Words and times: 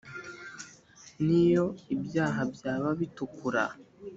niyo 1.25 1.65
ibyaha 1.95 2.41
byaba 2.53 2.89
bitukura 2.99 3.63